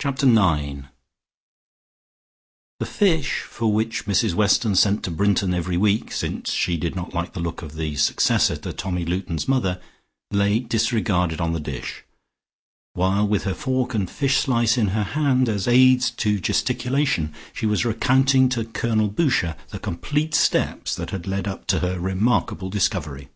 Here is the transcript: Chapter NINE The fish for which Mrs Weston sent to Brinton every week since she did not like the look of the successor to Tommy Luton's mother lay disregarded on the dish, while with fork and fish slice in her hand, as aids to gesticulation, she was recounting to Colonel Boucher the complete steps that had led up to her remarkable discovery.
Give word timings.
Chapter 0.00 0.26
NINE 0.26 0.88
The 2.80 2.86
fish 2.86 3.42
for 3.42 3.72
which 3.72 4.04
Mrs 4.04 4.34
Weston 4.34 4.74
sent 4.74 5.04
to 5.04 5.12
Brinton 5.12 5.54
every 5.54 5.76
week 5.76 6.10
since 6.10 6.50
she 6.50 6.76
did 6.76 6.96
not 6.96 7.14
like 7.14 7.34
the 7.34 7.40
look 7.40 7.62
of 7.62 7.74
the 7.76 7.94
successor 7.94 8.56
to 8.56 8.72
Tommy 8.72 9.04
Luton's 9.04 9.46
mother 9.46 9.80
lay 10.32 10.58
disregarded 10.58 11.40
on 11.40 11.52
the 11.52 11.60
dish, 11.60 12.02
while 12.94 13.24
with 13.28 13.44
fork 13.56 13.94
and 13.94 14.10
fish 14.10 14.38
slice 14.38 14.76
in 14.76 14.88
her 14.88 15.04
hand, 15.04 15.48
as 15.48 15.68
aids 15.68 16.10
to 16.10 16.40
gesticulation, 16.40 17.32
she 17.52 17.64
was 17.64 17.84
recounting 17.84 18.48
to 18.48 18.64
Colonel 18.64 19.06
Boucher 19.06 19.56
the 19.68 19.78
complete 19.78 20.34
steps 20.34 20.96
that 20.96 21.10
had 21.10 21.28
led 21.28 21.46
up 21.46 21.68
to 21.68 21.78
her 21.78 22.00
remarkable 22.00 22.70
discovery. 22.70 23.28